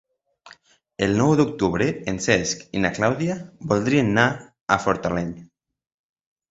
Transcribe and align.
El 1.07 1.13
nou 1.19 1.33
d'octubre 1.41 1.91
en 2.13 2.19
Cesc 2.29 2.65
i 2.79 2.83
na 2.87 2.93
Clàudia 2.99 3.39
voldrien 3.75 4.13
anar 4.15 4.27
a 4.77 4.81
Fortaleny. 4.89 5.35